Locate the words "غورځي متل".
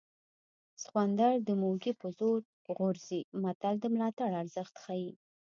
2.77-3.75